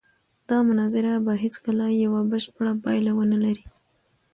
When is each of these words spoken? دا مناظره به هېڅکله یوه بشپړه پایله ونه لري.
دا 0.49 0.57
مناظره 0.69 1.11
به 1.25 1.33
هېڅکله 1.43 1.85
یوه 2.03 2.21
بشپړه 2.31 2.71
پایله 2.83 3.11
ونه 3.15 3.37
لري. 3.43 3.65